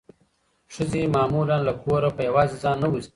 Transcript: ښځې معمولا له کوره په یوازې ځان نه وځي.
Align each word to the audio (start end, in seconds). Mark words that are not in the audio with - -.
ښځې 0.73 1.03
معمولا 1.15 1.57
له 1.67 1.73
کوره 1.81 2.09
په 2.17 2.21
یوازې 2.29 2.55
ځان 2.63 2.77
نه 2.83 2.87
وځي. 2.91 3.09